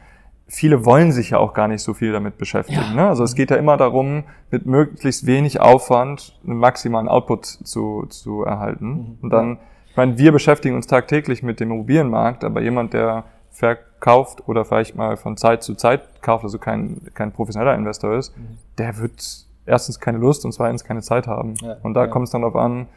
viele 0.52 0.84
wollen 0.84 1.12
sich 1.12 1.30
ja 1.30 1.38
auch 1.38 1.54
gar 1.54 1.66
nicht 1.66 1.82
so 1.82 1.94
viel 1.94 2.12
damit 2.12 2.36
beschäftigen. 2.36 2.80
Ja. 2.80 2.94
Ne? 2.94 3.08
Also 3.08 3.24
es 3.24 3.34
geht 3.34 3.50
ja 3.50 3.56
immer 3.56 3.78
darum, 3.78 4.24
mit 4.50 4.66
möglichst 4.66 5.26
wenig 5.26 5.60
Aufwand 5.60 6.38
einen 6.46 6.58
maximalen 6.58 7.08
Output 7.08 7.46
zu, 7.46 8.04
zu 8.10 8.44
erhalten. 8.44 8.86
Mhm. 8.86 9.18
Und 9.22 9.30
dann, 9.30 9.58
ich 9.88 9.96
meine, 9.96 10.18
wir 10.18 10.30
beschäftigen 10.30 10.76
uns 10.76 10.86
tagtäglich 10.86 11.42
mit 11.42 11.58
dem 11.58 11.70
Immobilienmarkt, 11.70 12.44
aber 12.44 12.60
jemand, 12.60 12.92
der 12.92 13.24
verkauft 13.50 14.46
oder 14.46 14.66
vielleicht 14.66 14.94
mal 14.94 15.16
von 15.16 15.38
Zeit 15.38 15.62
zu 15.62 15.74
Zeit 15.74 16.20
kauft, 16.20 16.44
also 16.44 16.58
kein, 16.58 17.00
kein 17.14 17.32
professioneller 17.32 17.74
Investor 17.74 18.14
ist, 18.14 18.36
mhm. 18.36 18.58
der 18.76 18.98
wird 18.98 19.46
erstens 19.64 20.00
keine 20.00 20.18
Lust 20.18 20.44
und 20.44 20.52
zweitens 20.52 20.84
keine 20.84 21.00
Zeit 21.00 21.26
haben. 21.26 21.54
Ja, 21.62 21.76
und 21.82 21.94
da 21.94 22.02
ja. 22.02 22.06
kommt 22.08 22.26
es 22.26 22.32
dann 22.32 22.42
darauf 22.42 22.56
an, 22.56 22.88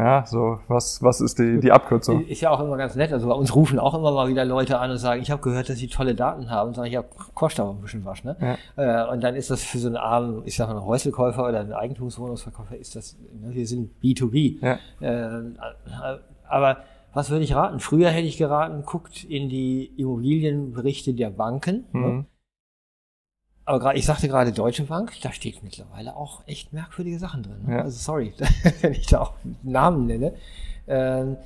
ja, 0.00 0.24
so, 0.26 0.60
was, 0.68 1.02
was 1.02 1.20
ist 1.20 1.38
die, 1.38 1.60
die 1.60 1.70
Abkürzung? 1.72 2.24
Ist 2.26 2.40
ja 2.40 2.50
auch 2.50 2.60
immer 2.60 2.76
ganz 2.76 2.94
nett. 2.96 3.12
Also 3.12 3.28
bei 3.28 3.34
uns 3.34 3.54
rufen 3.54 3.78
auch 3.78 3.94
immer 3.94 4.12
mal 4.12 4.28
wieder 4.28 4.44
Leute 4.44 4.78
an 4.78 4.90
und 4.90 4.96
sagen, 4.96 5.20
ich 5.20 5.30
habe 5.30 5.42
gehört, 5.42 5.68
dass 5.68 5.76
sie 5.76 5.88
tolle 5.88 6.14
Daten 6.14 6.50
haben. 6.50 6.68
Und 6.68 6.74
sage 6.74 6.88
ich, 6.88 6.94
ja, 6.94 7.04
kostet 7.34 7.60
aber 7.60 7.70
ein 7.70 7.80
bisschen 7.80 8.04
was, 8.04 8.24
ne? 8.24 8.36
Ja. 8.76 9.04
Äh, 9.06 9.12
und 9.12 9.22
dann 9.22 9.36
ist 9.36 9.50
das 9.50 9.62
für 9.62 9.78
so 9.78 9.88
einen 9.88 9.96
armen, 9.96 10.42
ich 10.46 10.56
sage 10.56 10.72
mal, 10.72 10.84
Häuselkäufer 10.84 11.48
oder 11.48 11.60
einen 11.60 11.74
Eigentumswohnungsverkäufer, 11.74 12.76
ist 12.76 12.96
das, 12.96 13.18
ne, 13.40 13.54
wir 13.54 13.66
sind 13.66 13.90
B2B. 14.02 14.58
Ja. 14.64 14.78
Äh, 15.00 15.42
aber 16.48 16.78
was 17.12 17.30
würde 17.30 17.44
ich 17.44 17.54
raten? 17.54 17.80
Früher 17.80 18.08
hätte 18.08 18.26
ich 18.26 18.38
geraten, 18.38 18.84
guckt 18.84 19.24
in 19.24 19.48
die 19.48 19.86
Immobilienberichte 19.96 21.12
der 21.14 21.30
Banken. 21.30 21.84
Ne? 21.92 22.00
Mhm. 22.00 22.16
Ne? 22.16 22.24
Aber 23.64 23.78
gerade, 23.78 23.98
ich 23.98 24.06
sagte 24.06 24.28
gerade 24.28 24.52
Deutsche 24.52 24.84
Bank, 24.84 25.12
da 25.22 25.32
steht 25.32 25.62
mittlerweile 25.62 26.16
auch 26.16 26.42
echt 26.46 26.72
merkwürdige 26.72 27.18
Sachen 27.18 27.42
drin. 27.42 27.64
Ne? 27.66 27.76
Ja. 27.76 27.82
Also 27.82 27.98
sorry, 27.98 28.32
wenn 28.80 28.92
ich 28.92 29.06
da 29.06 29.20
auch 29.20 29.34
Namen 29.62 30.06
nenne. 30.06 30.34
Ähm, 30.88 31.36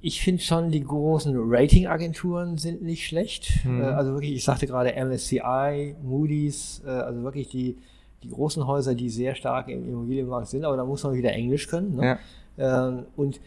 ich 0.00 0.22
finde 0.22 0.42
schon, 0.42 0.70
die 0.70 0.84
großen 0.84 1.34
Ratingagenturen 1.36 2.58
sind 2.58 2.82
nicht 2.82 3.06
schlecht. 3.06 3.64
Mhm. 3.64 3.82
Äh, 3.82 3.86
also 3.86 4.12
wirklich, 4.12 4.32
ich 4.32 4.44
sagte 4.44 4.66
gerade 4.66 4.92
MSCI, 4.94 5.96
Moody's, 6.02 6.82
äh, 6.86 6.90
also 6.90 7.22
wirklich 7.22 7.48
die, 7.48 7.78
die 8.22 8.30
großen 8.30 8.66
Häuser, 8.66 8.94
die 8.94 9.10
sehr 9.10 9.34
stark 9.34 9.68
im 9.68 9.88
Immobilienmarkt 9.88 10.48
sind, 10.48 10.64
aber 10.64 10.76
da 10.76 10.84
muss 10.84 11.02
man 11.02 11.14
wieder 11.14 11.32
Englisch 11.32 11.66
können. 11.68 11.96
Ne? 11.96 12.18
Ja. 12.56 12.88
Ähm, 12.88 13.06
und 13.16 13.40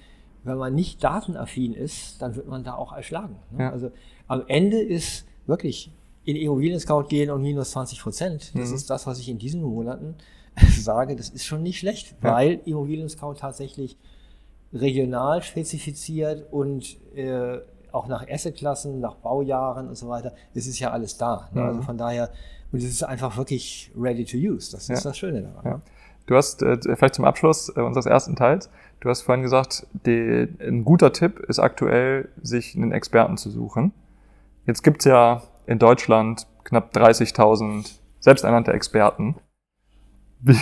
wenn 0.43 0.57
man 0.57 0.73
nicht 0.73 1.03
datenaffin 1.03 1.73
ist, 1.73 2.21
dann 2.21 2.35
wird 2.35 2.47
man 2.47 2.63
da 2.63 2.73
auch 2.73 2.93
erschlagen. 2.93 3.35
Ne? 3.51 3.63
Ja. 3.63 3.71
Also 3.71 3.91
am 4.27 4.43
Ende 4.47 4.81
ist 4.81 5.25
wirklich 5.45 5.91
in 6.23 6.35
Immobilien-Scout 6.35 7.03
gehen 7.03 7.31
und 7.31 7.41
minus 7.41 7.71
20 7.71 8.01
Prozent. 8.01 8.51
Das 8.55 8.69
mhm. 8.69 8.75
ist 8.75 8.89
das, 8.89 9.07
was 9.07 9.19
ich 9.19 9.29
in 9.29 9.37
diesen 9.37 9.63
Monaten 9.63 10.15
sage. 10.69 11.15
Das 11.15 11.29
ist 11.29 11.45
schon 11.45 11.63
nicht 11.63 11.79
schlecht, 11.79 12.15
ja. 12.23 12.33
weil 12.33 12.59
Immobilien-Scout 12.65 13.35
tatsächlich 13.35 13.97
regional 14.73 15.43
spezifiziert 15.43 16.45
und 16.51 16.97
äh, 17.15 17.57
auch 17.91 18.07
nach 18.07 18.27
Assetklassen, 18.29 18.99
nach 18.99 19.15
Baujahren 19.15 19.89
und 19.89 19.97
so 19.97 20.07
weiter. 20.07 20.33
Das 20.53 20.65
ist 20.65 20.79
ja 20.79 20.91
alles 20.91 21.17
da. 21.17 21.49
Ne? 21.53 21.61
Also 21.61 21.61
mhm. 21.61 21.67
Also 21.67 21.81
von 21.81 21.97
daher, 21.97 22.29
und 22.71 22.79
es 22.79 22.85
ist 22.85 23.03
einfach 23.03 23.35
wirklich 23.37 23.91
ready 23.97 24.23
to 24.23 24.37
use. 24.37 24.71
Das 24.71 24.83
ist 24.83 25.03
ja. 25.03 25.09
das 25.09 25.17
Schöne 25.17 25.41
daran. 25.41 25.65
Ja. 25.65 25.81
Du 26.27 26.35
hast 26.35 26.61
äh, 26.61 26.77
vielleicht 26.95 27.15
zum 27.15 27.25
Abschluss 27.25 27.69
äh, 27.75 27.81
unseres 27.81 28.05
ersten 28.05 28.35
Teils, 28.35 28.69
du 29.01 29.09
hast 29.09 29.23
vorhin 29.23 29.41
gesagt, 29.41 29.85
die, 30.05 30.47
ein 30.61 30.85
guter 30.85 31.11
Tipp 31.11 31.39
ist 31.39 31.59
aktuell, 31.59 32.29
sich 32.41 32.75
einen 32.75 32.91
Experten 32.91 33.37
zu 33.37 33.49
suchen. 33.49 33.91
Jetzt 34.65 34.83
gibt's 34.83 35.05
ja 35.05 35.41
in 35.65 35.79
Deutschland 35.79 36.47
knapp 36.63 36.93
30.000 36.95 37.99
selbsternannte 38.19 38.71
Experten. 38.71 39.35
Wie, 40.43 40.55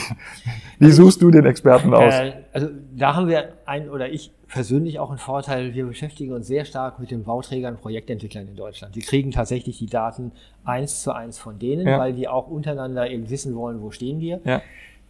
wie 0.79 0.91
suchst 0.91 1.22
du 1.22 1.32
den 1.32 1.46
Experten 1.46 1.94
aus? 1.94 2.13
Äh, 2.13 2.34
also 2.51 2.68
da 2.96 3.15
haben 3.15 3.27
wir 3.27 3.53
ein 3.65 3.89
oder 3.89 4.10
ich 4.10 4.32
persönlich 4.48 5.00
auch 5.00 5.10
einen 5.10 5.20
Vorteil. 5.20 5.74
Wir 5.74 5.86
beschäftigen 5.86 6.34
uns 6.34 6.48
sehr 6.48 6.65
stark 6.65 7.00
mit 7.00 7.12
den 7.12 7.24
Bauträgern 7.24 7.75
und 7.75 7.82
Projektentwicklern 7.82 8.48
in 8.48 8.56
Deutschland. 8.56 8.96
Wir 8.96 9.03
kriegen 9.03 9.32
tatsächlich 9.32 9.77
die 9.77 9.86
Daten 9.86 10.32
eins 10.65 11.01
zu 11.01 11.13
eins 11.13 11.38
von 11.38 11.60
denen, 11.60 11.88
ja. 11.88 11.98
weil 11.98 12.13
die 12.13 12.27
auch 12.27 12.48
untereinander 12.48 13.10
eben 13.10 13.29
wissen 13.29 13.56
wollen, 13.56 13.82
wo 13.82 13.91
stehen 13.91 14.20
wir. 14.20 14.41
Ja. 14.44 14.62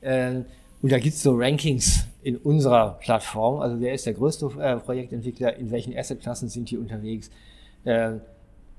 Ähm, 0.02 0.46
und 0.82 0.92
da 0.92 1.00
gibt's 1.00 1.24
so 1.24 1.36
Rankings 1.36 2.08
in 2.22 2.38
unserer 2.38 3.00
Plattform. 3.02 3.60
Also 3.60 3.80
wer 3.82 3.94
ist 3.94 4.06
der 4.06 4.14
größte 4.14 4.50
äh, 4.60 4.78
Projektentwickler, 4.78 5.56
in 5.58 5.72
welchen 5.72 5.98
Assetklassen 5.98 6.48
sind 6.48 6.70
die 6.70 6.78
unterwegs? 6.78 7.32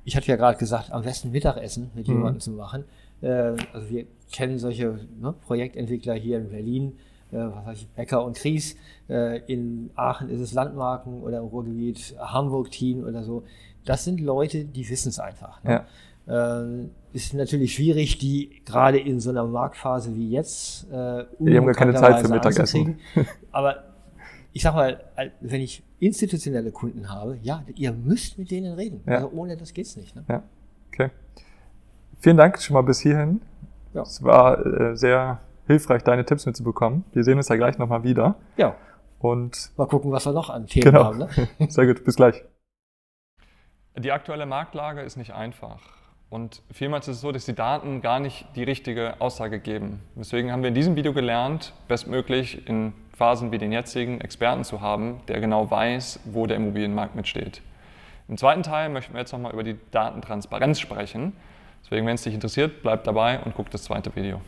Ich 0.04 0.16
hatte 0.16 0.26
ja 0.28 0.37
gerade 0.37 0.59
gesagt, 0.59 0.92
am 0.92 1.02
besten 1.02 1.30
Mittagessen 1.30 1.90
mit 1.95 2.09
mhm. 2.09 2.14
jemandem 2.14 2.40
zu 2.40 2.50
machen. 2.52 2.85
Äh, 3.21 3.54
also 3.73 3.90
wir 3.90 4.07
kennen 4.33 4.59
solche 4.59 4.99
ne, 5.21 5.35
Projektentwickler 5.47 6.14
hier 6.14 6.38
in 6.38 6.50
Berlin, 6.50 6.92
äh, 7.33 7.37
was 7.37 7.66
weiß 7.66 7.78
ich, 7.78 7.88
Becker 7.88 8.25
und 8.25 8.37
Kries. 8.37 8.76
Äh, 9.09 9.40
in 9.52 9.90
Aachen 9.95 10.30
ist 10.30 10.40
es 10.40 10.52
Landmarken 10.52 11.23
oder 11.23 11.38
im 11.38 11.45
Ruhrgebiet 11.45 12.14
Hamburg-Team 12.19 13.04
oder 13.04 13.25
so. 13.25 13.45
Das 13.85 14.04
sind 14.04 14.21
Leute, 14.21 14.64
die 14.64 14.88
wissen 14.88 15.09
es 15.09 15.19
einfach. 15.19 15.62
Ne? 15.64 15.71
Ja. 15.71 15.87
Ähm, 16.28 16.90
ist 17.12 17.35
natürlich 17.35 17.75
schwierig, 17.75 18.19
die 18.19 18.62
gerade 18.64 18.99
in 18.99 19.19
so 19.21 19.30
einer 19.30 19.45
Marktphase 19.45 20.14
wie 20.14 20.30
jetzt 20.30 20.85
äh, 20.92 21.25
Die 21.40 21.57
haben 21.57 21.66
gar 21.66 21.75
keine 21.75 21.95
Zeit 21.95 22.21
für 22.21 22.28
Mittagessen. 22.28 22.99
Aber 23.52 23.89
ich 24.52 24.62
sag 24.62 24.75
mal, 24.75 25.04
wenn 25.40 25.61
ich 25.61 25.83
institutionelle 25.99 26.73
Kunden 26.73 27.09
habe, 27.11 27.38
ja, 27.42 27.64
ihr 27.75 27.92
müsst 27.92 28.38
mit 28.38 28.50
denen 28.50 28.75
reden. 28.75 29.02
Ja. 29.07 29.16
Also 29.16 29.30
ohne 29.30 29.57
das 29.57 29.73
geht's 29.73 29.97
nicht. 29.97 30.16
Ne? 30.16 30.25
Ja, 30.28 30.42
okay. 30.88 31.11
Vielen 32.21 32.37
Dank 32.37 32.61
schon 32.61 32.75
mal 32.75 32.83
bis 32.83 33.00
hierhin. 33.00 33.40
Ja. 33.95 34.02
Es 34.02 34.23
war 34.23 34.64
äh, 34.64 34.97
sehr 34.97 35.40
hilfreich, 35.66 36.02
deine 36.02 36.25
Tipps 36.25 36.47
mitzubekommen. 36.47 37.04
Wir 37.12 37.25
sehen 37.25 37.37
uns 37.37 37.49
ja 37.49 37.57
gleich 37.57 37.78
nochmal 37.78 38.02
wieder. 38.02 38.37
Ja. 38.57 38.76
Und 39.21 39.71
mal 39.76 39.87
gucken, 39.87 40.11
was 40.12 40.26
wir 40.26 40.33
noch 40.33 40.50
an 40.50 40.66
Themen 40.66 40.85
genau. 40.85 41.04
haben. 41.04 41.19
Ne? 41.19 41.28
Sehr 41.69 41.87
gut, 41.87 42.04
bis 42.04 42.16
gleich. 42.16 42.42
Die 43.99 44.12
aktuelle 44.12 44.47
Marktlage 44.47 45.02
ist 45.02 45.16
nicht 45.16 45.35
einfach. 45.35 45.80
Und 46.30 46.62
vielmals 46.71 47.09
ist 47.09 47.16
es 47.16 47.21
so, 47.21 47.33
dass 47.33 47.45
die 47.45 47.54
Daten 47.54 48.00
gar 48.00 48.21
nicht 48.21 48.47
die 48.54 48.62
richtige 48.62 49.21
Aussage 49.21 49.59
geben. 49.59 50.00
Deswegen 50.14 50.52
haben 50.52 50.62
wir 50.62 50.69
in 50.69 50.75
diesem 50.75 50.97
Video 50.97 51.12
gelernt, 51.12 51.75
bestmöglich 51.88 52.66
in 52.69 52.92
Phasen 53.20 53.52
wie 53.52 53.58
den 53.58 53.70
jetzigen 53.70 54.18
Experten 54.22 54.64
zu 54.64 54.80
haben, 54.80 55.20
der 55.28 55.40
genau 55.40 55.70
weiß, 55.70 56.20
wo 56.24 56.46
der 56.46 56.56
Immobilienmarkt 56.56 57.14
mitsteht. 57.14 57.60
Im 58.28 58.38
zweiten 58.38 58.62
Teil 58.62 58.88
möchten 58.88 59.12
wir 59.12 59.20
jetzt 59.20 59.32
nochmal 59.32 59.52
über 59.52 59.62
die 59.62 59.76
Datentransparenz 59.90 60.80
sprechen. 60.80 61.34
Deswegen, 61.84 62.06
wenn 62.06 62.14
es 62.14 62.22
dich 62.22 62.32
interessiert, 62.32 62.80
bleib 62.80 63.04
dabei 63.04 63.40
und 63.40 63.54
guck 63.54 63.70
das 63.70 63.82
zweite 63.82 64.16
Video. 64.16 64.40